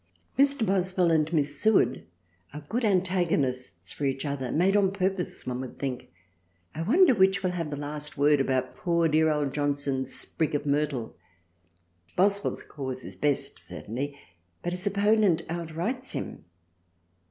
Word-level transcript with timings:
Mr. 0.35 0.65
Boswell 0.65 1.11
and 1.11 1.31
Miss 1.31 1.59
Seward 1.59 2.03
are 2.55 2.65
good 2.69 2.81
Antago 2.81 3.33
nists 3.37 3.93
for 3.93 4.05
each 4.05 4.25
other 4.25 4.51
made 4.51 4.75
on 4.75 4.89
purpose 4.91 5.45
one 5.45 5.61
would 5.61 5.77
think, 5.77 6.11
I 6.73 6.81
wonder 6.81 7.13
which 7.13 7.43
will 7.43 7.51
have 7.51 7.69
the 7.69 7.77
last 7.77 8.17
word 8.17 8.41
about 8.41 8.75
poor 8.75 9.07
dear 9.07 9.29
old 9.29 9.53
Johnson's 9.53 10.15
Sprig 10.19 10.55
of 10.55 10.65
Myrtle. 10.65 11.15
Boswell's 12.15 12.63
Cause 12.63 13.03
is 13.05 13.15
best 13.15 13.59
certainly 13.59 14.17
but 14.63 14.73
his 14.73 14.87
opponent 14.87 15.43
out 15.49 15.75
writes 15.75 16.13
him. 16.13 16.45